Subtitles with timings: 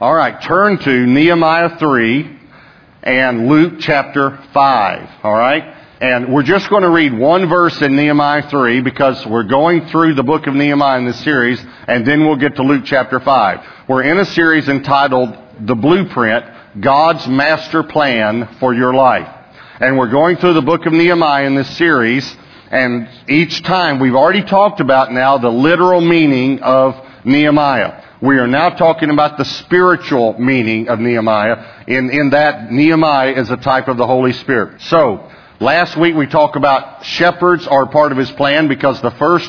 [0.00, 2.38] All right, turn to Nehemiah 3
[3.02, 5.10] and Luke chapter 5.
[5.24, 5.74] All right?
[6.00, 10.14] And we're just going to read one verse in Nehemiah 3 because we're going through
[10.14, 13.88] the book of Nehemiah in this series, and then we'll get to Luke chapter 5.
[13.88, 16.44] We're in a series entitled The Blueprint
[16.80, 19.28] God's Master Plan for Your Life.
[19.80, 22.36] And we're going through the book of Nehemiah in this series,
[22.70, 26.94] and each time we've already talked about now the literal meaning of
[27.24, 28.04] Nehemiah.
[28.20, 33.48] We are now talking about the spiritual meaning of Nehemiah, in, in that Nehemiah is
[33.48, 34.82] a type of the Holy Spirit.
[34.82, 39.48] So, last week we talked about shepherds are part of his plan because the first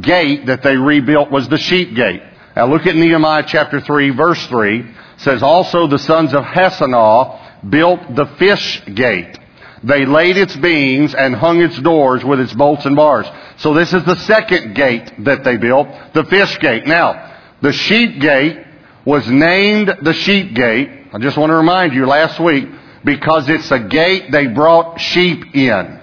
[0.00, 2.22] gate that they rebuilt was the sheep gate.
[2.56, 4.80] Now look at Nehemiah chapter 3 verse 3.
[4.80, 4.86] It
[5.18, 9.38] says, Also the sons of Hassenaah built the fish gate.
[9.84, 13.26] They laid its beams and hung its doors with its bolts and bars.
[13.58, 16.84] So this is the second gate that they built, the fish gate.
[16.84, 18.64] Now, the sheep gate
[19.04, 20.90] was named the sheep gate.
[21.12, 22.68] I just want to remind you last week
[23.04, 26.00] because it's a gate they brought sheep in.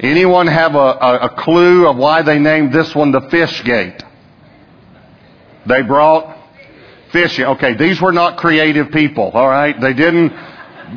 [0.00, 4.02] Anyone have a, a, a clue of why they named this one the fish gate?
[5.66, 6.36] They brought
[7.12, 7.38] fish.
[7.38, 9.80] Okay, these were not creative people, all right?
[9.80, 10.32] They didn't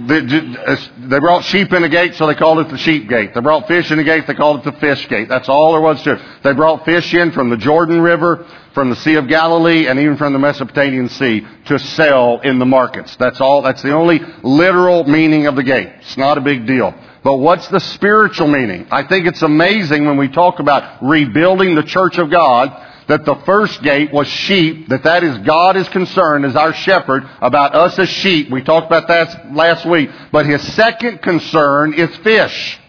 [0.06, 3.34] they brought sheep in the gate, so they called it the sheep gate.
[3.34, 5.28] They brought fish in the gate, they called it the fish gate.
[5.28, 6.22] That's all there was to it.
[6.44, 10.18] They brought fish in from the Jordan River, from the Sea of Galilee, and even
[10.18, 13.16] from the Mesopotamian Sea to sell in the markets.
[13.16, 15.90] That's all, that's the only literal meaning of the gate.
[16.02, 16.94] It's not a big deal.
[17.24, 18.88] But what's the spiritual meaning?
[18.92, 23.36] I think it's amazing when we talk about rebuilding the church of God that the
[23.46, 27.98] first gate was sheep, that that is God is concerned as our shepherd about us
[27.98, 28.50] as sheep.
[28.52, 30.10] We talked about that last week.
[30.32, 32.80] But his second concern is fish.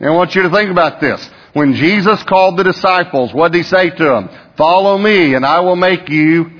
[0.00, 1.28] And I want you to think about this.
[1.52, 4.30] When Jesus called the disciples, what did he say to them?
[4.56, 6.50] Follow me and I will make you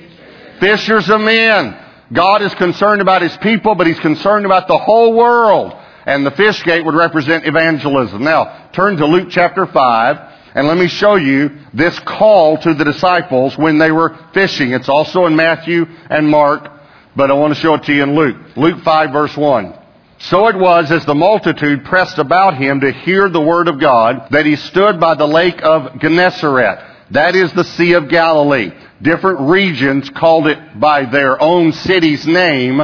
[0.61, 1.79] fishers of men.
[2.12, 5.75] God is concerned about his people, but he's concerned about the whole world.
[6.06, 8.23] And the fish gate would represent evangelism.
[8.23, 10.37] Now, turn to Luke chapter 5.
[10.55, 14.73] And let me show you this call to the disciples when they were fishing.
[14.73, 16.70] It's also in Matthew and Mark,
[17.14, 18.36] but I want to show it to you in Luke.
[18.57, 19.75] Luke 5 verse 1.
[20.20, 24.29] So it was as the multitude pressed about him to hear the word of God
[24.31, 26.85] that he stood by the lake of Gennesaret.
[27.13, 28.73] That is the Sea of Galilee.
[29.01, 32.80] Different regions called it by their own city's name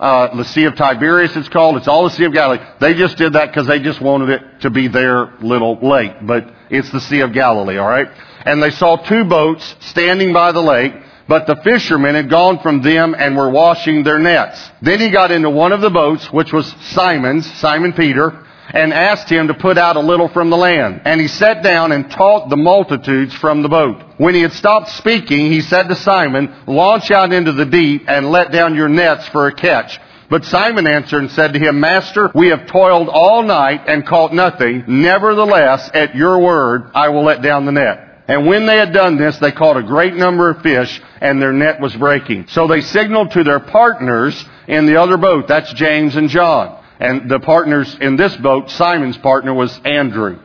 [0.00, 1.76] uh, the Sea of Tiberias it's called.
[1.76, 2.64] It's all the Sea of Galilee.
[2.80, 6.12] They just did that because they just wanted it to be their little lake.
[6.22, 8.08] But it's the Sea of Galilee, alright?
[8.44, 10.92] And they saw two boats standing by the lake,
[11.28, 14.58] but the fishermen had gone from them and were washing their nets.
[14.80, 19.30] Then he got into one of the boats, which was Simon's, Simon Peter, and asked
[19.30, 21.02] him to put out a little from the land.
[21.04, 24.02] And he sat down and taught the multitudes from the boat.
[24.18, 28.30] When he had stopped speaking, he said to Simon, Launch out into the deep and
[28.30, 29.98] let down your nets for a catch.
[30.30, 34.34] But Simon answered and said to him, Master, we have toiled all night and caught
[34.34, 34.84] nothing.
[34.86, 38.04] Nevertheless, at your word, I will let down the net.
[38.28, 41.54] And when they had done this, they caught a great number of fish, and their
[41.54, 42.48] net was breaking.
[42.48, 45.48] So they signaled to their partners in the other boat.
[45.48, 46.84] That's James and John.
[47.00, 50.38] And the partners in this boat, Simon's partner was Andrew.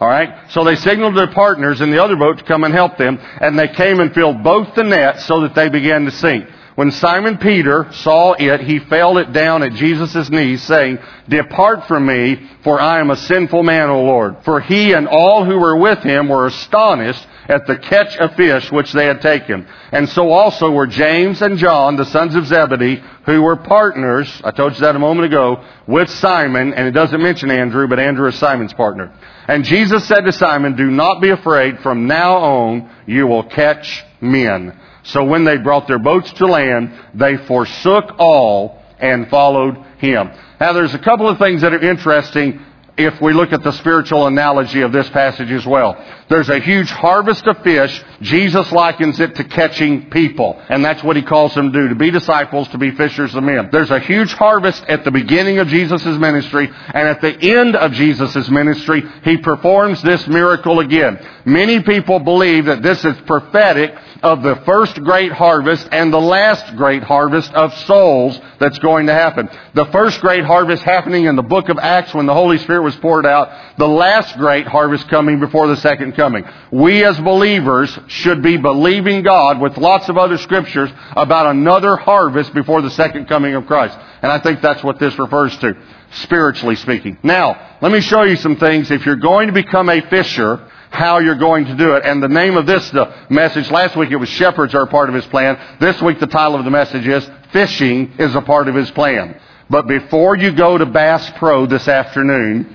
[0.00, 0.50] Alright?
[0.50, 3.56] So they signaled their partners in the other boat to come and help them, and
[3.56, 6.48] they came and filled both the nets so that they began to sink.
[6.78, 12.06] When Simon Peter saw it, he fell it down at Jesus' knees, saying, Depart from
[12.06, 14.44] me, for I am a sinful man, O Lord.
[14.44, 18.70] For he and all who were with him were astonished at the catch of fish
[18.70, 19.66] which they had taken.
[19.90, 24.52] And so also were James and John, the sons of Zebedee, who were partners, I
[24.52, 28.28] told you that a moment ago, with Simon, and it doesn't mention Andrew, but Andrew
[28.28, 29.12] is Simon's partner.
[29.48, 34.04] And Jesus said to Simon, Do not be afraid, from now on you will catch
[34.20, 34.78] men.
[35.08, 40.30] So when they brought their boats to land, they forsook all and followed him.
[40.60, 42.60] Now there's a couple of things that are interesting
[42.98, 45.96] if we look at the spiritual analogy of this passage as well.
[46.28, 48.04] There's a huge harvest of fish.
[48.20, 50.60] Jesus likens it to catching people.
[50.68, 53.44] And that's what he calls them to do, to be disciples, to be fishers of
[53.44, 53.70] men.
[53.72, 57.92] There's a huge harvest at the beginning of Jesus' ministry, and at the end of
[57.92, 61.18] Jesus' ministry, he performs this miracle again.
[61.44, 66.76] Many people believe that this is prophetic of the first great harvest and the last
[66.76, 69.48] great harvest of souls that's going to happen.
[69.74, 72.96] The first great harvest happening in the book of Acts when the Holy Spirit was
[72.96, 73.76] poured out.
[73.76, 76.44] The last great harvest coming before the second coming.
[76.72, 82.54] We as believers should be believing God with lots of other scriptures about another harvest
[82.54, 83.98] before the second coming of Christ.
[84.22, 85.76] And I think that's what this refers to,
[86.12, 87.18] spiritually speaking.
[87.22, 88.90] Now, let me show you some things.
[88.90, 92.04] If you're going to become a fisher, how you're going to do it.
[92.04, 95.14] And the name of this the message, last week it was shepherds are part of
[95.14, 95.58] his plan.
[95.78, 99.38] This week the title of the message is fishing is a part of his plan.
[99.70, 102.74] But before you go to Bass Pro this afternoon,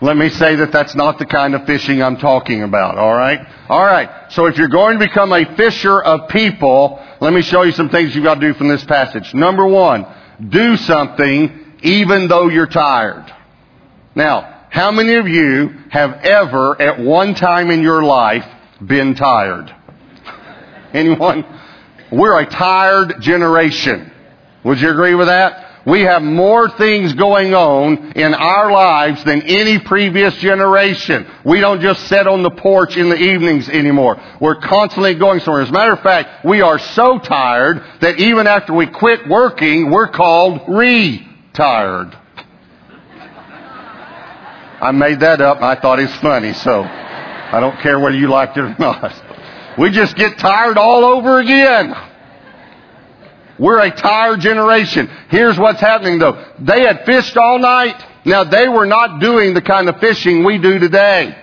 [0.00, 3.38] let me say that that's not the kind of fishing I'm talking about, alright?
[3.70, 7.70] Alright, so if you're going to become a fisher of people, let me show you
[7.70, 9.32] some things you've got to do from this passage.
[9.32, 10.06] Number one,
[10.48, 13.32] do something even though you're tired.
[14.16, 18.46] Now, how many of you have ever at one time in your life
[18.84, 19.72] been tired?
[20.92, 21.44] Anyone?
[22.10, 24.11] We're a tired generation.
[24.64, 25.72] Would you agree with that?
[25.84, 31.26] We have more things going on in our lives than any previous generation.
[31.44, 34.22] We don't just sit on the porch in the evenings anymore.
[34.40, 35.62] We're constantly going somewhere.
[35.62, 39.90] As a matter of fact, we are so tired that even after we quit working,
[39.90, 42.16] we're called retired.
[44.80, 48.56] I made that up I thought it's funny, so I don't care whether you liked
[48.56, 49.78] it or not.
[49.78, 51.94] We just get tired all over again.
[53.62, 55.08] We're a tired generation.
[55.30, 56.52] Here's what's happening though.
[56.58, 57.94] They had fished all night.
[58.24, 61.38] Now they were not doing the kind of fishing we do today.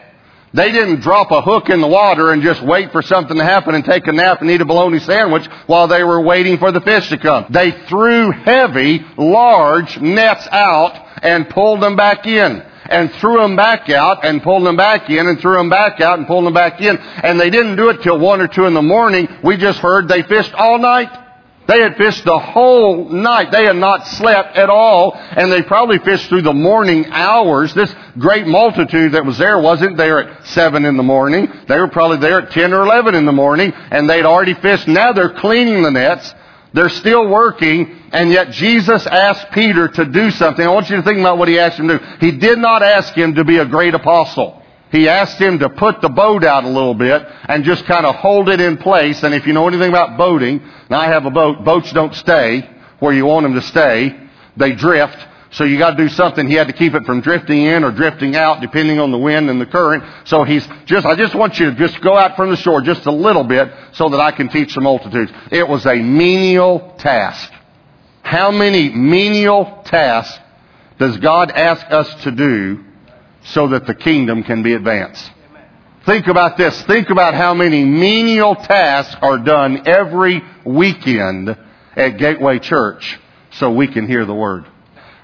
[0.53, 3.73] They didn't drop a hook in the water and just wait for something to happen
[3.73, 6.81] and take a nap and eat a bologna sandwich while they were waiting for the
[6.81, 7.45] fish to come.
[7.51, 13.89] They threw heavy, large nets out and pulled them back in and threw them back
[13.89, 16.81] out and pulled them back in and threw them back out and pulled them back
[16.81, 16.97] in.
[16.97, 19.29] And they didn't do it till one or two in the morning.
[19.41, 21.28] We just heard they fished all night.
[21.69, 23.51] They had fished the whole night.
[23.51, 27.75] They had not slept at all, and they probably fished through the morning hours.
[27.75, 31.47] This great multitude that was there wasn't there at 7 in the morning.
[31.67, 34.87] They were probably there at 10 or 11 in the morning, and they'd already fished.
[34.87, 36.33] Now they're cleaning the nets.
[36.73, 40.65] They're still working, and yet Jesus asked Peter to do something.
[40.65, 42.05] I want you to think about what he asked him to do.
[42.19, 44.58] He did not ask him to be a great apostle
[44.91, 48.15] he asked him to put the boat out a little bit and just kind of
[48.15, 49.23] hold it in place.
[49.23, 52.67] And if you know anything about boating, now I have a boat, boats don't stay
[52.99, 54.19] where you want them to stay.
[54.57, 55.17] They drift.
[55.51, 56.47] So you got to do something.
[56.47, 59.49] He had to keep it from drifting in or drifting out depending on the wind
[59.49, 60.03] and the current.
[60.25, 63.05] So he's just, I just want you to just go out from the shore just
[63.05, 65.31] a little bit so that I can teach the multitudes.
[65.51, 67.51] It was a menial task.
[68.21, 70.37] How many menial tasks
[70.99, 72.85] does God ask us to do
[73.43, 75.31] so that the kingdom can be advanced.
[76.05, 76.81] Think about this.
[76.83, 81.57] Think about how many menial tasks are done every weekend
[81.95, 83.19] at Gateway Church
[83.51, 84.65] so we can hear the word.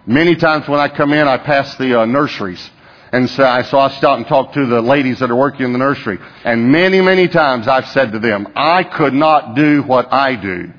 [0.06, 2.70] Many times when I come in, I pass the uh, nurseries.
[3.12, 5.72] And so I, so I stop and talk to the ladies that are working in
[5.72, 6.20] the nursery.
[6.44, 10.72] And many, many times I've said to them, I could not do what I do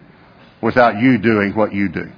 [0.60, 2.12] without you doing what you do.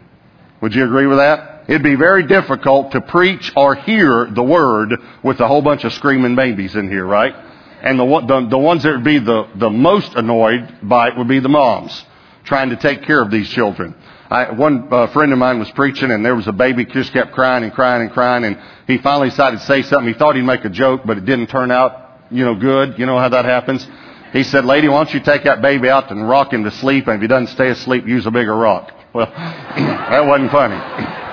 [0.61, 1.58] Would you agree with that?
[1.69, 5.93] It'd be very difficult to preach or hear the word with a whole bunch of
[5.93, 7.35] screaming babies in here, right?
[7.83, 11.29] And the, the, the ones that would be the, the most annoyed by it would
[11.29, 12.05] be the moms
[12.45, 13.95] trying to take care of these children.
[14.31, 17.33] I, one uh, friend of mine was preaching and there was a baby just kept
[17.33, 20.11] crying and crying and crying and he finally decided to say something.
[20.11, 22.99] He thought he'd make a joke, but it didn't turn out, you know, good.
[22.99, 23.87] You know how that happens?
[24.33, 27.09] He said, lady, why don't you take that baby out and rock him to sleep
[27.09, 28.91] and if he doesn't stay asleep, use a bigger rock.
[29.13, 31.28] Well, that wasn't funny.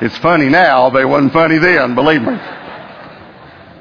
[0.00, 2.36] It's funny now, but it wasn't funny then, believe me.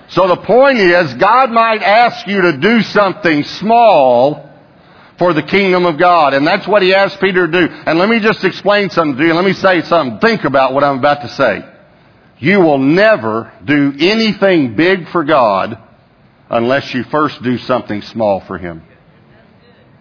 [0.10, 4.50] So the point is, God might ask you to do something small
[5.18, 6.33] for the kingdom of God.
[6.33, 7.74] And that's what he asked Peter to do.
[7.74, 9.33] And let me just explain something to you.
[9.33, 10.19] Let me say something.
[10.19, 11.66] Think about what I'm about to say.
[12.40, 15.78] You will never do anything big for God
[16.49, 18.83] unless you first do something small for Him.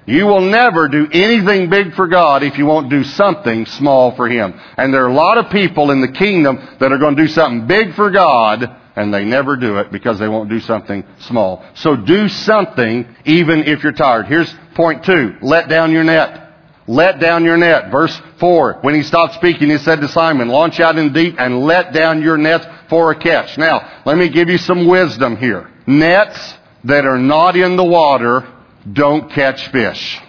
[0.06, 4.28] You will never do anything big for God if you won't do something small for
[4.28, 4.59] Him.
[4.76, 7.28] And there are a lot of people in the kingdom that are going to do
[7.28, 11.64] something big for God and they never do it because they won't do something small.
[11.75, 14.26] So do something even if you're tired.
[14.26, 15.37] Here's point two.
[15.40, 16.40] Let down your net.
[16.87, 17.90] Let down your net.
[17.90, 18.80] Verse 4.
[18.82, 22.23] When he stopped speaking, he said to Simon, launch out in deep and let down
[22.23, 23.56] your nets for a catch.
[23.56, 25.71] Now, let me give you some wisdom here.
[25.87, 26.54] Nets
[26.85, 28.51] that are not in the water
[28.90, 30.20] don't catch fish.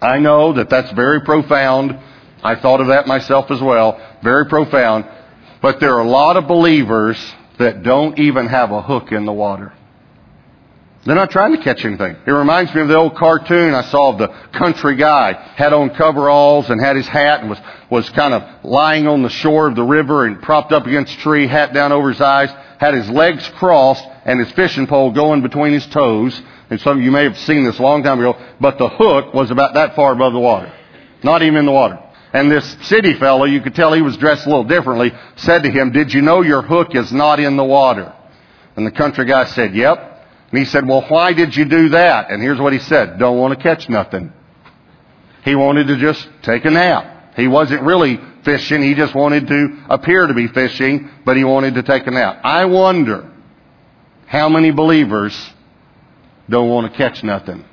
[0.00, 1.98] I know that that's very profound.
[2.42, 4.00] I thought of that myself as well.
[4.22, 5.06] Very profound.
[5.60, 7.18] But there are a lot of believers
[7.58, 9.72] that don't even have a hook in the water.
[11.04, 12.16] They're not trying to catch anything.
[12.26, 15.32] It reminds me of the old cartoon I saw of the country guy.
[15.32, 17.58] Had on coveralls and had his hat and was,
[17.90, 21.18] was kind of lying on the shore of the river and propped up against a
[21.18, 25.40] tree, hat down over his eyes, had his legs crossed and his fishing pole going
[25.40, 28.38] between his toes and some of you may have seen this a long time ago,
[28.60, 30.72] but the hook was about that far above the water.
[31.22, 31.98] Not even in the water.
[32.32, 35.70] And this city fellow, you could tell he was dressed a little differently, said to
[35.70, 38.12] him, Did you know your hook is not in the water?
[38.76, 40.26] And the country guy said, Yep.
[40.50, 42.30] And he said, Well, why did you do that?
[42.30, 44.32] And here's what he said Don't want to catch nothing.
[45.44, 47.34] He wanted to just take a nap.
[47.36, 48.82] He wasn't really fishing.
[48.82, 52.40] He just wanted to appear to be fishing, but he wanted to take a nap.
[52.44, 53.30] I wonder
[54.26, 55.34] how many believers
[56.48, 57.64] don't want to catch nothing.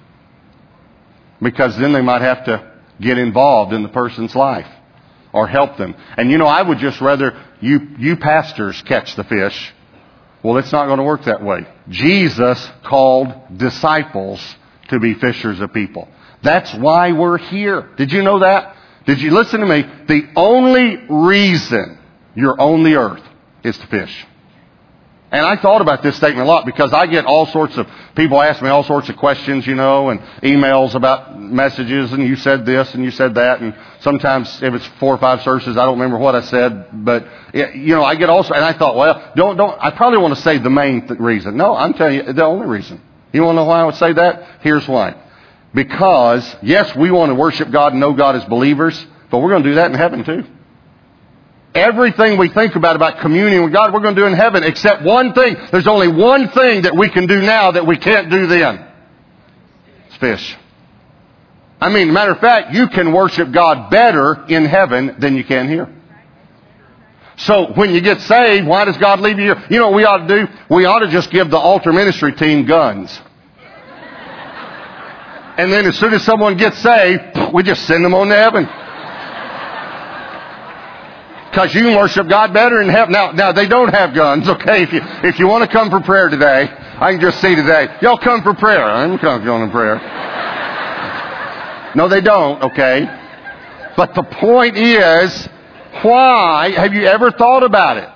[1.41, 4.67] Because then they might have to get involved in the person's life
[5.33, 5.95] or help them.
[6.17, 9.73] And you know, I would just rather you, you pastors catch the fish.
[10.43, 11.67] Well, it's not going to work that way.
[11.89, 14.55] Jesus called disciples
[14.89, 16.07] to be fishers of people.
[16.43, 17.89] That's why we're here.
[17.97, 18.75] Did you know that?
[19.05, 19.81] Did you listen to me?
[20.07, 21.97] The only reason
[22.35, 23.23] you're on the earth
[23.63, 24.25] is to fish.
[25.31, 28.41] And I thought about this statement a lot because I get all sorts of people
[28.41, 32.65] ask me all sorts of questions, you know, and emails about messages, and you said
[32.65, 35.99] this and you said that, and sometimes if it's four or five services, I don't
[35.99, 39.31] remember what I said, but it, you know, I get also, and I thought, well,
[39.35, 39.77] don't don't.
[39.81, 41.57] I probably want to say the main th- reason.
[41.57, 43.01] No, I'm telling you the only reason.
[43.33, 44.61] You want to know why I would say that?
[44.61, 45.15] Here's why.
[45.73, 49.63] Because yes, we want to worship God and know God as believers, but we're going
[49.63, 50.45] to do that in heaven too.
[51.75, 55.03] Everything we think about, about communion with God, we're going to do in heaven, except
[55.03, 55.57] one thing.
[55.73, 58.87] There's only one thing that we can do now that we can't do then.
[60.07, 60.55] It's fish.
[61.81, 65.67] I mean, matter of fact, you can worship God better in heaven than you can
[65.67, 65.93] here.
[67.37, 69.67] So when you get saved, why does God leave you here?
[69.69, 70.47] You know what we ought to do?
[70.69, 73.19] We ought to just give the altar ministry team guns.
[75.57, 78.65] And then as soon as someone gets saved, we just send them on to heaven.
[81.55, 83.13] Because you can worship God better in heaven.
[83.13, 84.83] Now, now they don't have guns, okay?
[84.83, 87.95] If you, if you want to come for prayer today, I can just say today,
[88.01, 88.83] y'all come for prayer.
[88.83, 89.95] I'm coming for prayer.
[91.95, 93.05] No, they don't, okay?
[93.95, 95.47] But the point is,
[96.01, 98.09] why, have you ever thought about it?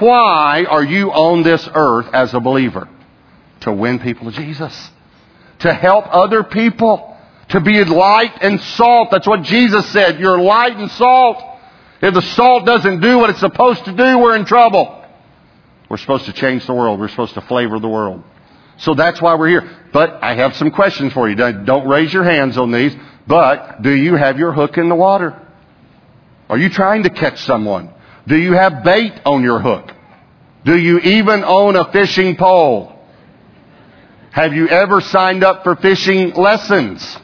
[0.00, 2.88] Why are you on this earth as a believer?
[3.60, 4.90] To win people to Jesus.
[5.60, 7.16] To help other people.
[7.50, 9.12] To be light and salt.
[9.12, 10.18] That's what Jesus said.
[10.18, 11.49] You're light and salt.
[12.02, 15.04] If the salt doesn't do what it's supposed to do, we're in trouble.
[15.88, 17.00] We're supposed to change the world.
[17.00, 18.22] We're supposed to flavor the world.
[18.78, 19.76] So that's why we're here.
[19.92, 21.34] But I have some questions for you.
[21.34, 22.94] Don't raise your hands on these.
[23.26, 25.36] But do you have your hook in the water?
[26.48, 27.92] Are you trying to catch someone?
[28.26, 29.92] Do you have bait on your hook?
[30.64, 32.96] Do you even own a fishing pole?
[34.30, 37.18] Have you ever signed up for fishing lessons?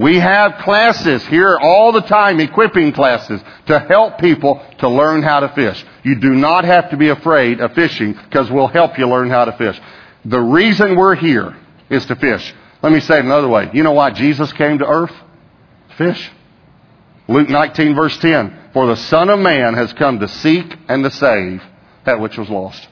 [0.00, 5.40] We have classes here all the time, equipping classes, to help people to learn how
[5.40, 5.84] to fish.
[6.02, 9.44] You do not have to be afraid of fishing because we'll help you learn how
[9.44, 9.78] to fish.
[10.24, 11.54] The reason we're here
[11.90, 12.54] is to fish.
[12.82, 13.68] Let me say it another way.
[13.74, 15.12] You know why Jesus came to earth?
[15.98, 16.30] Fish.
[17.28, 18.70] Luke 19 verse 10.
[18.72, 21.62] For the Son of Man has come to seek and to save
[22.06, 22.88] that which was lost.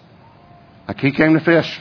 [0.86, 1.80] Like he came to fish.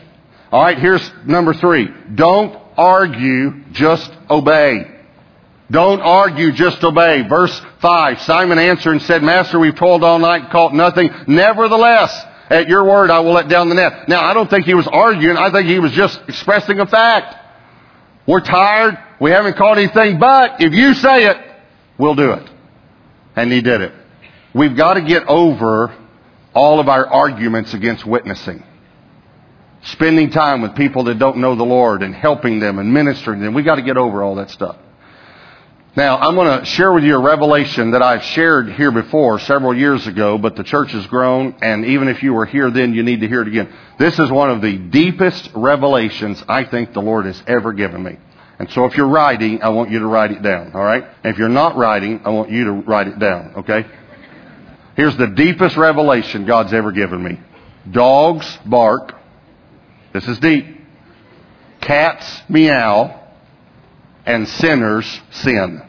[0.53, 1.89] Alright, here's number three.
[2.15, 4.93] Don't argue, just obey.
[5.69, 7.27] Don't argue, just obey.
[7.27, 8.21] Verse 5.
[8.21, 11.09] Simon answered and said, Master, we've toiled all night and caught nothing.
[11.27, 14.07] Nevertheless, at your word I will let down the net.
[14.07, 15.35] Now, I don't think he was arguing.
[15.35, 17.35] I think he was just expressing a fact.
[18.25, 18.97] We're tired.
[19.19, 21.37] We haven't caught anything, but if you say it,
[21.97, 22.49] we'll do it.
[23.35, 23.93] And he did it.
[24.53, 25.95] We've got to get over
[26.53, 28.63] all of our arguments against witnessing.
[29.83, 33.45] Spending time with people that don't know the Lord and helping them and ministering to
[33.45, 33.53] them.
[33.53, 34.77] We've got to get over all that stuff.
[35.97, 39.75] Now, I'm going to share with you a revelation that I've shared here before several
[39.75, 43.01] years ago, but the church has grown, and even if you were here then, you
[43.01, 43.73] need to hear it again.
[43.97, 48.15] This is one of the deepest revelations I think the Lord has ever given me.
[48.59, 51.03] And so if you're writing, I want you to write it down, alright?
[51.23, 53.87] If you're not writing, I want you to write it down, okay?
[54.95, 57.39] Here's the deepest revelation God's ever given me.
[57.89, 59.15] Dogs bark.
[60.13, 60.79] This is deep.
[61.81, 63.23] Cats meow.
[64.27, 65.81] And sinners sin.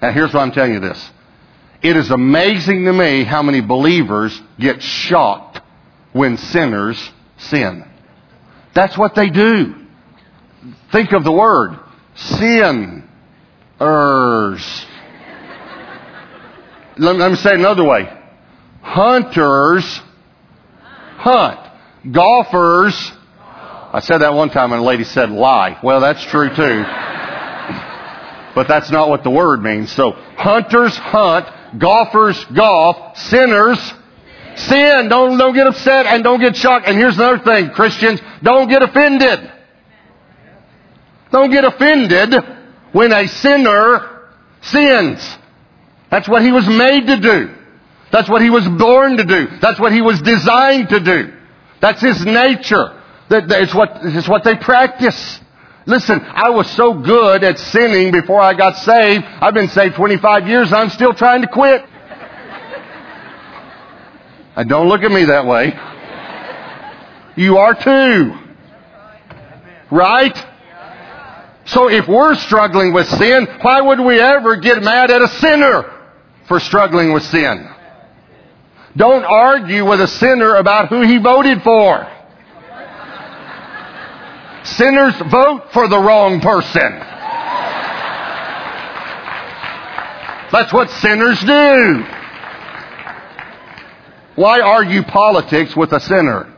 [0.00, 1.10] Now here's why I'm telling you this.
[1.82, 5.60] It is amazing to me how many believers get shocked
[6.12, 7.84] when sinners sin.
[8.72, 9.74] That's what they do.
[10.92, 11.76] Think of the word.
[12.14, 13.08] Sin.
[13.80, 14.86] Ers.
[16.98, 18.16] Let, let me say it another way.
[18.80, 20.00] Hunters
[21.16, 21.60] hunt.
[22.12, 23.12] Golfers.
[23.92, 25.80] I said that one time and a lady said lie.
[25.82, 26.84] Well, that's true too
[28.54, 29.92] but that's not what the word means.
[29.92, 31.46] So hunters hunt,
[31.78, 33.78] golfers golf, sinners
[34.56, 35.08] sin.
[35.08, 36.86] Don't, don't get upset and don't get shocked.
[36.86, 39.52] And here's another thing, Christians, don't get offended.
[41.30, 42.34] Don't get offended
[42.92, 44.28] when a sinner
[44.62, 45.36] sins.
[46.10, 47.54] That's what he was made to do.
[48.10, 49.46] That's what he was born to do.
[49.60, 51.32] That's what he was designed to do.
[51.80, 53.00] That's his nature.
[53.28, 55.40] That, it's, what, what they practice.
[55.90, 59.24] Listen, I was so good at sinning before I got saved.
[59.24, 60.72] I've been saved 25 years.
[60.72, 61.84] I'm still trying to quit.
[64.54, 65.76] And don't look at me that way.
[67.34, 68.38] You are too.
[69.90, 70.36] Right?
[71.66, 75.90] So if we're struggling with sin, why would we ever get mad at a sinner
[76.46, 77.68] for struggling with sin?
[78.96, 82.06] Don't argue with a sinner about who he voted for.
[84.62, 87.00] Sinners vote for the wrong person.
[90.52, 92.04] That's what sinners do.
[94.34, 96.52] Why argue politics with a sinner?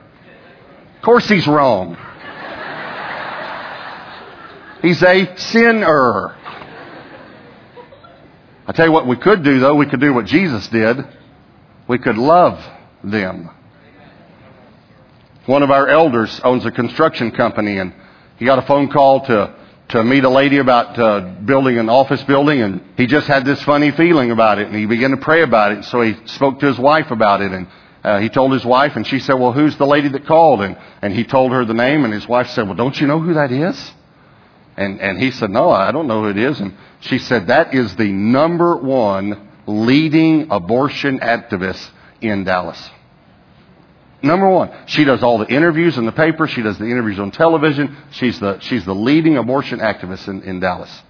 [0.96, 1.96] Of course he's wrong.
[4.80, 6.36] He's a sinner.
[8.66, 10.98] I tell you what we could do though, we could do what Jesus did.
[11.88, 12.64] We could love
[13.04, 13.50] them.
[15.46, 17.92] One of our elders owns a construction company and
[18.38, 19.54] he got a phone call to,
[19.88, 23.60] to meet a lady about uh, building an office building and he just had this
[23.64, 25.84] funny feeling about it and he began to pray about it.
[25.86, 27.66] So he spoke to his wife about it and
[28.04, 30.62] uh, he told his wife and she said, well, who's the lady that called?
[30.62, 33.18] And, and he told her the name and his wife said, well, don't you know
[33.18, 33.92] who that is?
[34.76, 36.60] And, and he said, no, I don't know who it is.
[36.60, 42.90] And she said, that is the number one leading abortion activist in Dallas.
[44.22, 46.46] Number one, she does all the interviews in the paper.
[46.46, 47.96] She does the interviews on television.
[48.12, 51.02] She's the, she's the leading abortion activist in, in Dallas.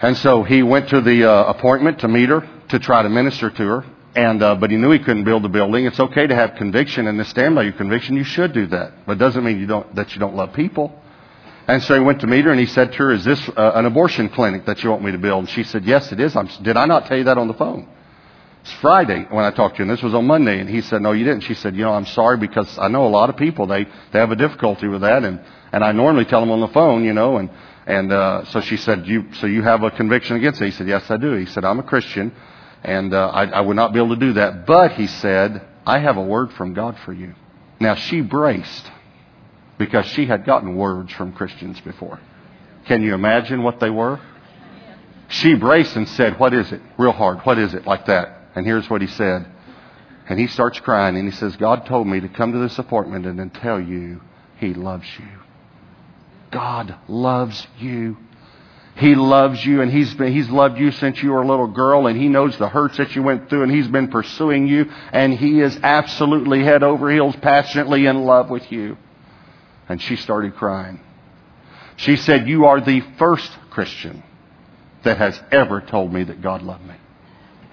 [0.00, 3.48] And so he went to the uh, appointment to meet her, to try to minister
[3.48, 3.84] to her.
[4.14, 5.86] And, uh, but he knew he couldn't build the building.
[5.86, 8.16] It's okay to have conviction and to stand by your conviction.
[8.16, 9.06] You should do that.
[9.06, 11.02] But it doesn't mean you don't, that you don't love people.
[11.66, 13.72] And so he went to meet her and he said to her, is this uh,
[13.74, 15.40] an abortion clinic that you want me to build?
[15.40, 16.36] And she said, yes, it is.
[16.36, 17.88] I'm, did I not tell you that on the phone?
[18.66, 20.58] It's Friday when I talked to and this was on Monday.
[20.58, 23.06] And he said, "No, you didn't." She said, "You know, I'm sorry because I know
[23.06, 25.38] a lot of people they they have a difficulty with that, and
[25.70, 27.48] and I normally tell them on the phone, you know." And
[27.86, 30.88] and uh, so she said, "You so you have a conviction against it?" He said,
[30.88, 32.32] "Yes, I do." He said, "I'm a Christian,
[32.82, 36.00] and uh, I, I would not be able to do that." But he said, "I
[36.00, 37.36] have a word from God for you."
[37.78, 38.90] Now she braced
[39.78, 42.18] because she had gotten words from Christians before.
[42.86, 44.18] Can you imagine what they were?
[45.28, 46.80] She braced and said, What is it?
[46.98, 47.40] Real hard.
[47.40, 47.86] What is it?
[47.86, 48.35] Like that.
[48.56, 49.46] And here's what he said.
[50.28, 53.26] And he starts crying and he says, God told me to come to this appointment
[53.26, 54.20] and then tell you
[54.58, 55.28] he loves you.
[56.50, 58.16] God loves you.
[58.96, 62.06] He loves you and he's been, he's loved you since you were a little girl
[62.06, 65.34] and he knows the hurts that you went through and he's been pursuing you and
[65.34, 68.96] he is absolutely head over heels passionately in love with you.
[69.86, 70.98] And she started crying.
[71.96, 74.22] She said, you are the first Christian
[75.04, 76.94] that has ever told me that God loved me.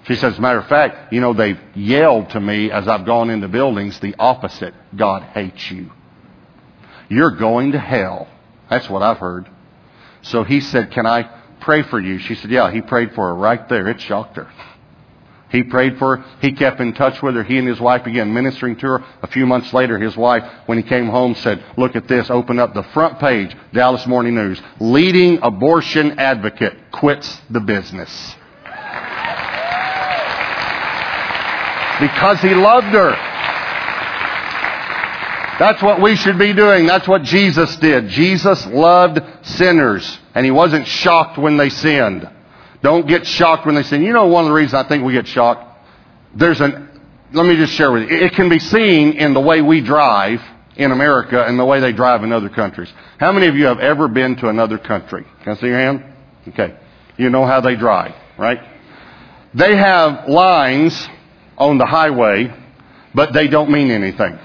[0.06, 3.06] She says, as a matter of fact, you know, they've yelled to me as I've
[3.06, 4.74] gone into buildings the opposite.
[4.94, 5.90] God hates you.
[7.08, 8.28] You're going to hell.
[8.68, 9.48] That's what I've heard.
[10.22, 12.18] So he said, can I pray for you?
[12.18, 13.88] She said, yeah, he prayed for her right there.
[13.88, 14.50] It shocked her.
[15.50, 16.24] He prayed for her.
[16.40, 17.44] He kept in touch with her.
[17.44, 19.04] He and his wife began ministering to her.
[19.22, 22.28] A few months later, his wife, when he came home, said, look at this.
[22.28, 24.60] Open up the front page, Dallas Morning News.
[24.80, 28.36] Leading abortion advocate quits the business.
[32.00, 33.16] Because he loved her.
[35.58, 36.86] That's what we should be doing.
[36.86, 38.08] That's what Jesus did.
[38.08, 42.28] Jesus loved sinners, and he wasn't shocked when they sinned.
[42.82, 44.02] Don't get shocked when they sin.
[44.02, 45.64] You know, one of the reasons I think we get shocked,
[46.34, 47.00] there's an,
[47.32, 48.16] let me just share with you.
[48.16, 50.40] It can be seen in the way we drive
[50.76, 52.92] in America and the way they drive in other countries.
[53.18, 55.24] How many of you have ever been to another country?
[55.44, 56.04] Can I see your hand?
[56.48, 56.76] Okay.
[57.16, 58.58] You know how they drive, right?
[59.54, 61.08] They have lines
[61.56, 62.52] on the highway,
[63.14, 64.38] but they don't mean anything.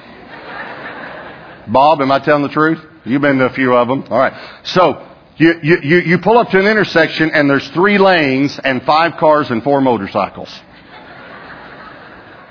[1.68, 2.80] Bob, am I telling the truth?
[3.06, 4.04] You've been to a few of them.
[4.10, 4.34] All right.
[4.64, 9.18] So you, you, you pull up to an intersection and there's three lanes and five
[9.20, 10.54] cars and four motorcycles.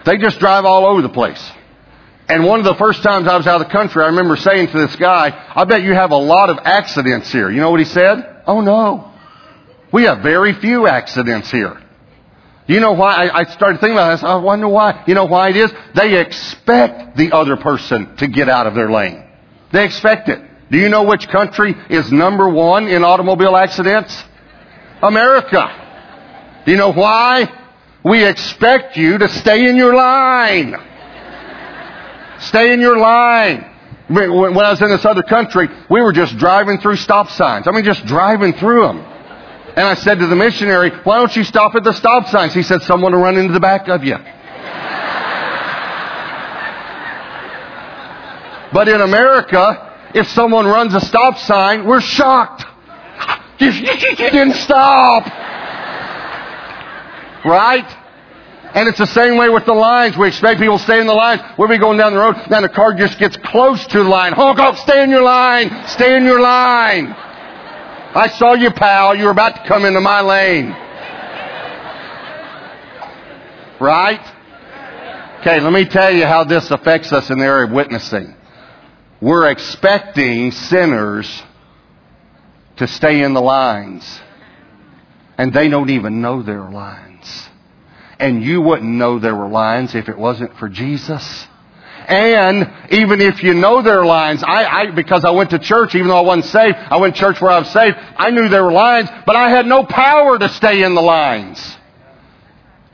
[0.07, 1.51] They just drive all over the place.
[2.29, 4.69] And one of the first times I was out of the country, I remember saying
[4.69, 7.51] to this guy, I bet you have a lot of accidents here.
[7.51, 8.43] You know what he said?
[8.47, 9.13] Oh no.
[9.93, 11.83] We have very few accidents here.
[12.69, 13.31] You know why?
[13.33, 14.23] I, started thinking about this.
[14.23, 15.03] I wonder why.
[15.07, 15.73] You know why it is?
[15.95, 19.25] They expect the other person to get out of their lane.
[19.73, 20.39] They expect it.
[20.71, 24.23] Do you know which country is number one in automobile accidents?
[25.03, 26.63] America.
[26.67, 27.51] Do you know why?
[28.05, 30.77] We expect you to stay in your line.
[32.41, 33.65] Stay in your line.
[34.09, 37.67] When I was in this other country, we were just driving through stop signs.
[37.67, 39.07] I mean, just driving through them.
[39.79, 42.53] And I said to the missionary, why don't you stop at the stop signs?
[42.53, 44.17] He said, someone will run into the back of you.
[48.73, 52.65] But in America, if someone runs a stop sign, we're shocked.
[53.61, 55.27] You, didn't stop.
[57.45, 57.87] Right?
[58.75, 60.17] And it's the same way with the lines.
[60.17, 61.41] We expect people to stay in the lines.
[61.57, 64.33] We'll be going down the road, and the car just gets close to the line.
[64.33, 65.87] Honk, honk, stay in your line.
[65.87, 67.15] Stay in your line.
[68.15, 69.15] I saw you, pal.
[69.15, 70.71] You were about to come into my lane.
[73.81, 74.21] Right?
[75.41, 78.35] Okay, let me tell you how this affects us in the area of witnessing.
[79.21, 81.43] We're expecting sinners
[82.79, 84.21] to stay in the lines.
[85.37, 87.49] And they don't even know their lines.
[88.19, 91.47] And you wouldn't know there were lines if it wasn't for Jesus.
[92.09, 96.09] And even if you know their lines, I, I, because I went to church, even
[96.09, 98.65] though I wasn't saved, I went to church where I was saved, I knew there
[98.65, 101.77] were lines, but I had no power to stay in the lines.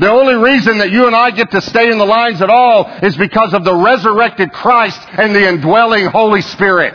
[0.01, 2.87] The only reason that you and I get to stay in the lines at all
[3.05, 6.95] is because of the resurrected Christ and the indwelling Holy Spirit.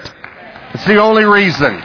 [0.73, 1.81] It's the only reason.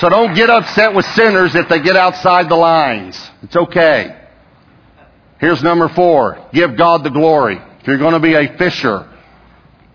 [0.00, 3.30] So don't get upset with sinners if they get outside the lines.
[3.42, 4.18] It's okay.
[5.38, 6.48] Here's number four.
[6.52, 7.60] Give God the glory.
[7.82, 9.08] If you're going to be a fisher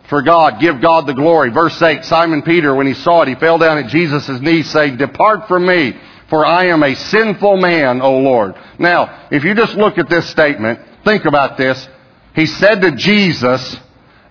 [0.10, 1.52] for God, give God the glory.
[1.52, 4.98] Verse 8, Simon Peter, when he saw it, he fell down at Jesus' knees saying,
[4.98, 5.94] Depart from me,
[6.30, 8.56] for I am a sinful man, O Lord.
[8.78, 11.88] Now, if you just look at this statement, think about this.
[12.36, 13.78] He said to Jesus,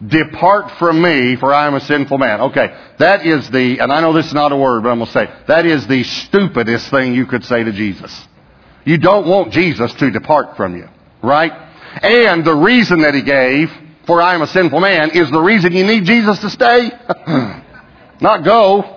[0.07, 2.43] Depart from me, for I am a sinful man.
[2.43, 5.07] Okay, that is the, and I know this is not a word, but I'm going
[5.07, 8.27] to say, that is the stupidest thing you could say to Jesus.
[8.85, 10.89] You don't want Jesus to depart from you,
[11.23, 11.66] right?
[12.03, 13.73] And the reason that he gave,
[14.07, 16.91] for I am a sinful man, is the reason you need Jesus to stay.
[18.21, 18.93] not go.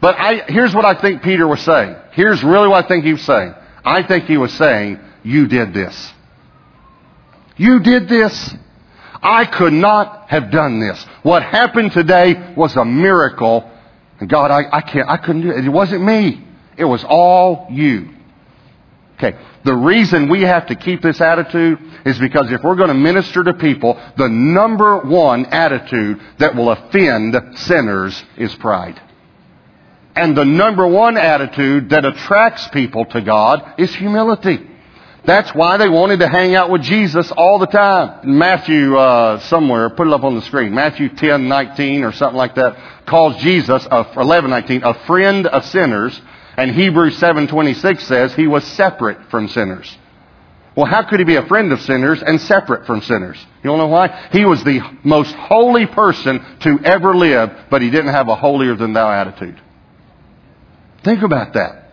[0.00, 1.96] But I, here's what I think Peter was saying.
[2.12, 3.54] Here's really what I think he was saying.
[3.84, 6.12] I think he was saying, you did this.
[7.56, 8.54] You did this.
[9.22, 11.02] I could not have done this.
[11.22, 13.70] What happened today was a miracle.
[14.18, 15.64] And God, I, I can't, I couldn't do it.
[15.64, 16.44] It wasn't me.
[16.76, 18.08] It was all you.
[19.22, 19.38] Okay.
[19.64, 23.44] The reason we have to keep this attitude is because if we're going to minister
[23.44, 29.00] to people, the number one attitude that will offend sinners is pride.
[30.16, 34.68] And the number one attitude that attracts people to God is humility.
[35.24, 38.36] That's why they wanted to hang out with Jesus all the time.
[38.38, 40.74] Matthew, uh, somewhere, put it up on the screen.
[40.74, 45.64] Matthew 10, 19 or something like that calls Jesus, uh, 11, 19, a friend of
[45.66, 46.20] sinners.
[46.56, 49.96] And Hebrews 7:26 says he was separate from sinners.
[50.74, 53.38] Well, how could he be a friend of sinners and separate from sinners?
[53.62, 54.28] You don't know why?
[54.32, 58.74] He was the most holy person to ever live, but he didn't have a holier
[58.74, 59.60] than thou attitude.
[61.04, 61.90] Think about that.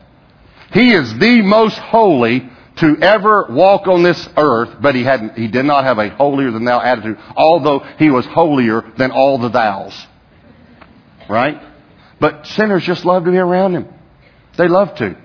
[0.72, 5.48] He is the most holy to ever walk on this earth, but he hadn't, he
[5.48, 9.50] did not have a holier than thou attitude, although he was holier than all the
[9.50, 10.08] thous.
[11.28, 11.62] Right?
[12.22, 13.94] But sinners just love to be around him.
[14.58, 15.18] They love to.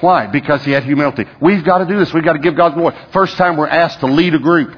[0.00, 0.26] Why?
[0.26, 1.24] Because he had humility.
[1.40, 2.12] We've got to do this.
[2.12, 2.94] We've got to give God glory.
[3.12, 4.76] First time we're asked to lead a group,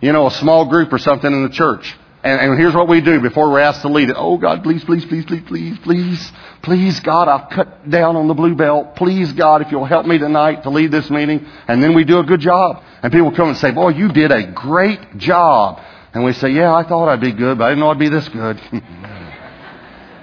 [0.00, 1.94] you know, a small group or something in the church.
[2.24, 4.16] And, and here's what we do before we're asked to lead it.
[4.16, 8.34] Oh God, please, please, please, please, please, please, please, God, I'll cut down on the
[8.34, 8.92] Blue Bell.
[8.96, 11.44] Please, God, if you'll help me tonight to lead this meeting.
[11.66, 12.82] And then we do a good job.
[13.02, 15.82] And people come and say, boy, you did a great job.
[16.14, 18.08] And we say, yeah, I thought I'd be good, but I didn't know I'd be
[18.08, 18.60] this good.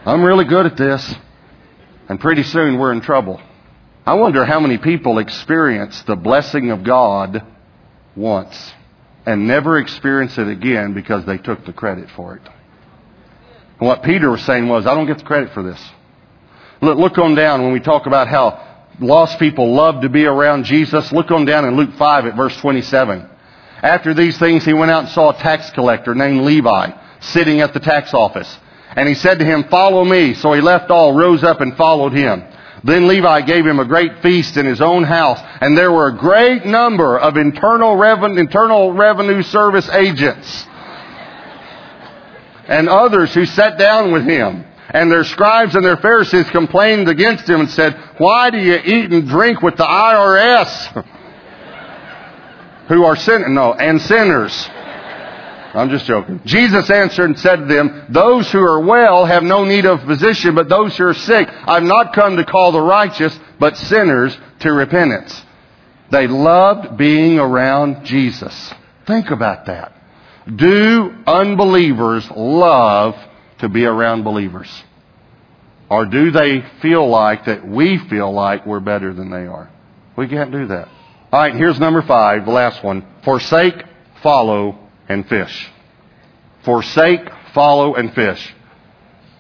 [0.06, 1.16] I'm really good at this.
[2.10, 3.40] And pretty soon we're in trouble.
[4.06, 7.44] I wonder how many people experience the blessing of God
[8.16, 8.74] once
[9.26, 12.42] and never experience it again because they took the credit for it.
[13.80, 15.80] And what Peter was saying was, I don't get the credit for this.
[16.82, 18.66] Look, on down when we talk about how
[19.00, 21.12] lost people love to be around Jesus.
[21.12, 23.30] Look on down in Luke 5 at verse 27.
[23.84, 26.92] After these things, he went out and saw a tax collector named Levi
[27.22, 28.58] sitting at the tax office.
[28.96, 30.34] And he said to him, Follow me.
[30.34, 32.44] So he left all, rose up, and followed him.
[32.84, 36.18] Then Levi gave him a great feast in his own house, and there were a
[36.18, 40.66] great number of internal revenue, internal revenue service agents
[42.70, 44.64] and others who sat down with him.
[44.92, 49.12] And their scribes and their Pharisees complained against him and said, Why do you eat
[49.12, 51.06] and drink with the IRS?
[52.88, 54.68] who are sinners, no, and sinners.
[55.74, 56.42] I'm just joking.
[56.46, 60.06] Jesus answered and said to them, Those who are well have no need of a
[60.06, 61.48] physician, but those who are sick.
[61.50, 65.40] I've not come to call the righteous, but sinners to repentance.
[66.12, 68.74] They loved being around Jesus.
[69.06, 69.94] Think about that.
[70.56, 73.16] Do unbelievers love
[73.60, 74.70] to be around believers?
[75.90, 79.70] Or do they feel like that we feel like we're better than they are?
[80.16, 80.88] We can't do that.
[81.32, 83.06] All right, here's number five, the last one.
[83.24, 83.84] Forsake,
[84.24, 85.70] follow, and fish.
[86.64, 88.56] Forsake, follow, and fish.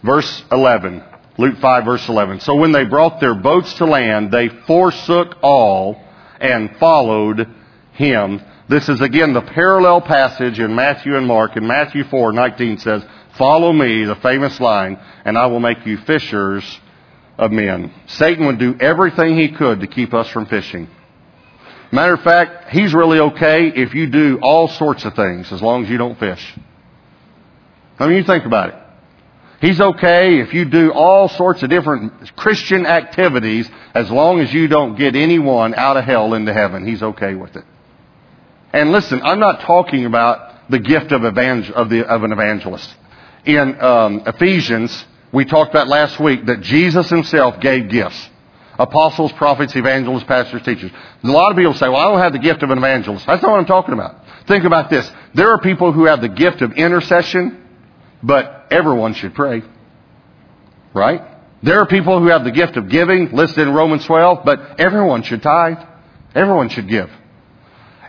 [0.04, 1.04] Verse 11.
[1.38, 2.42] Luke 5 verse 11.
[2.42, 6.04] So when they brought their boats to land, they forsook all
[6.42, 7.48] and followed
[7.94, 8.42] him.
[8.68, 11.56] This is again the parallel passage in Matthew and Mark.
[11.56, 13.04] In Matthew 4, 19 says,
[13.38, 16.80] Follow me, the famous line, and I will make you fishers
[17.38, 17.94] of men.
[18.08, 20.90] Satan would do everything he could to keep us from fishing.
[21.92, 25.84] Matter of fact, he's really okay if you do all sorts of things as long
[25.84, 26.56] as you don't fish.
[27.98, 28.76] I mean, you think about it.
[29.62, 34.68] He's okay if you do all sorts of different Christian activities as long as you
[34.68, 36.86] don't get anyone out of hell into heaven.
[36.86, 37.66] He's okay with it.
[38.72, 42.90] And listen, I'm not talking about the gift of, evangel- of, the, of an evangelist.
[43.46, 48.30] In um, Ephesians, we talked about last week that Jesus himself gave gifts.
[48.80, 50.90] Apostles, prophets, evangelists, pastors, teachers.
[51.24, 53.28] A lot of people say, well, I don't have the gift of an evangelist.
[53.28, 54.26] That's not what I'm talking about.
[54.48, 55.10] Think about this.
[55.34, 57.62] There are people who have the gift of intercession,
[58.24, 59.64] but everyone should pray.
[60.94, 61.22] Right?
[61.62, 65.24] There are people who have the gift of giving, listed in Romans 12, but everyone
[65.24, 65.80] should tithe.
[66.34, 67.12] Everyone should give.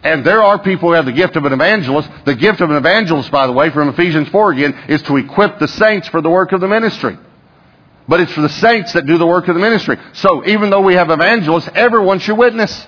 [0.04, 2.08] And there are people who have the gift of an evangelist.
[2.24, 5.58] The gift of an evangelist, by the way, from Ephesians 4 again, is to equip
[5.58, 7.18] the saints for the work of the ministry.
[8.10, 9.96] But it's for the saints that do the work of the ministry.
[10.14, 12.84] So even though we have evangelists, everyone should witness.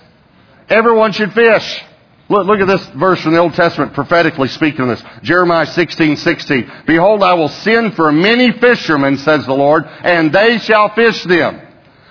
[0.69, 1.81] Everyone should fish.
[2.29, 5.01] Look, look at this verse from the Old Testament prophetically speaking this.
[5.23, 6.73] Jeremiah 16, 16.
[6.87, 11.69] Behold, I will send for many fishermen, says the Lord, and they shall fish them.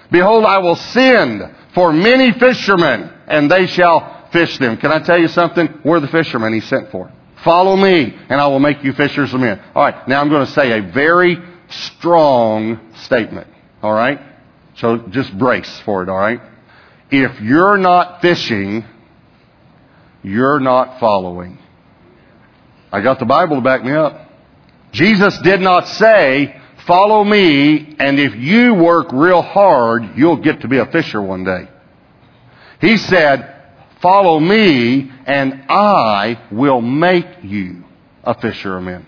[0.09, 4.77] Behold, I will send for many fishermen, and they shall fish them.
[4.77, 5.81] Can I tell you something?
[5.83, 7.11] We're the fishermen he sent for.
[7.43, 9.59] Follow me, and I will make you fishers of men.
[9.75, 13.47] All right, now I'm going to say a very strong statement.
[13.81, 14.19] All right?
[14.75, 16.41] So just brace for it, all right?
[17.09, 18.85] If you're not fishing,
[20.23, 21.57] you're not following.
[22.91, 24.29] I got the Bible to back me up.
[24.91, 30.67] Jesus did not say, follow me, and if you work real hard, you'll get to
[30.67, 31.69] be a fisher one day.
[32.79, 33.55] He said,
[34.01, 37.83] follow me, and I will make you
[38.23, 39.05] a fisher of men.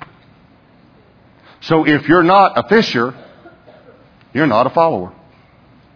[1.64, 3.16] So if you're not a fisher,
[4.34, 5.14] you're not a follower.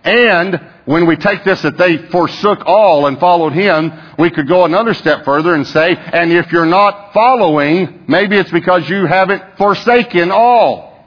[0.04, 4.64] And when we take this that they forsook all and followed him, we could go
[4.64, 9.58] another step further and say, and if you're not following, maybe it's because you haven't
[9.58, 11.06] forsaken all.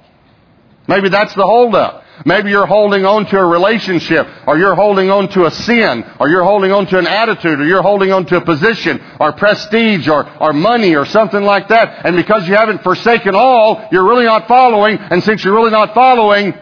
[0.86, 1.99] Maybe that's the holdup.
[2.26, 6.28] Maybe you're holding on to a relationship, or you're holding on to a sin, or
[6.28, 10.06] you're holding on to an attitude, or you're holding on to a position, or prestige,
[10.08, 12.04] or, or money, or something like that.
[12.04, 15.94] And because you haven't forsaken all, you're really not following, and since you're really not
[15.94, 16.54] following,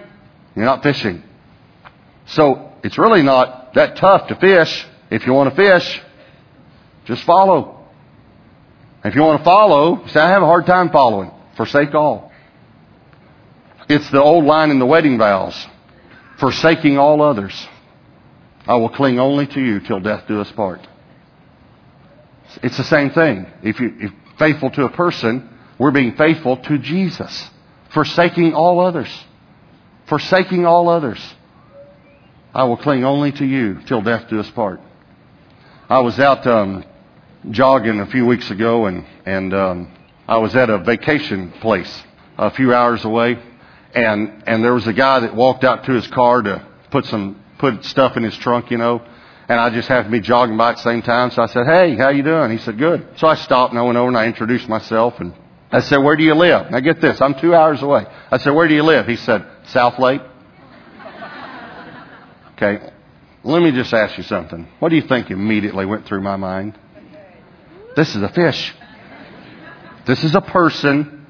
[0.55, 1.23] you're not fishing.
[2.27, 4.87] So it's really not that tough to fish.
[5.11, 6.03] If you want to fish,
[7.07, 7.87] just follow.
[9.05, 11.31] If you want to follow, say, I have a hard time following.
[11.57, 12.28] Forsake all.
[13.89, 15.67] It's the old line in the wedding vows.
[16.39, 17.69] Forsaking all others.
[18.67, 20.87] I will cling only to you till death do us part.
[22.63, 23.47] It's the same thing.
[23.63, 25.49] If you if faithful to a person,
[25.79, 27.49] we're being faithful to Jesus.
[27.95, 29.09] Forsaking all others.
[30.07, 31.19] Forsaking all others.
[32.55, 34.81] I will cling only to you till death do us part.
[35.89, 36.85] I was out um,
[37.51, 39.93] jogging a few weeks ago, and and um,
[40.27, 42.03] I was at a vacation place
[42.37, 43.37] a few hours away,
[44.05, 47.43] and and there was a guy that walked out to his car to put some
[47.59, 49.03] put stuff in his trunk, you know.
[49.49, 51.67] And I just happened to be jogging by at the same time, so I said,
[51.67, 54.17] "Hey, how you doing?" He said, "Good." So I stopped and I went over and
[54.17, 55.33] I introduced myself, and
[55.73, 58.07] I said, "Where do you live?" Now get this, I'm two hours away.
[58.31, 60.23] I said, "Where do you live?" He said, "Southlake."
[62.53, 62.91] Okay.
[63.45, 64.67] Let me just ask you something.
[64.81, 66.77] What do you think immediately went through my mind?
[67.95, 68.75] This is a fish.
[70.07, 71.27] This is a person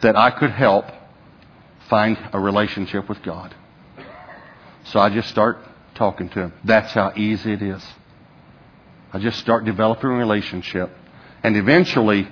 [0.00, 0.86] that I could help
[1.92, 3.54] find a relationship with God.
[4.84, 5.58] So I just start
[5.94, 6.54] talking to him.
[6.64, 7.84] That's how easy it is.
[9.12, 10.88] I just start developing a relationship.
[11.42, 12.26] And eventually,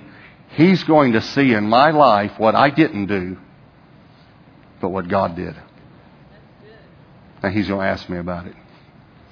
[0.57, 3.37] he's going to see in my life what I didn't do,
[4.81, 5.55] but what God did.
[7.43, 8.55] And he's going to ask me about it.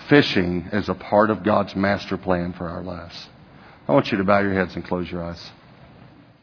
[0.10, 3.30] Fishing is a part of God's master plan for our lives.
[3.88, 5.52] I want you to bow your heads and close your eyes.